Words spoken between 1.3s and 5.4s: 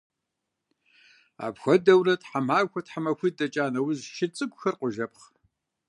Апхуэдэурэ, тхьэмахуэ-тхьэмахуитӀ дэкӀа нэужь, шыр цӀыкӀухэр къожэпхъ.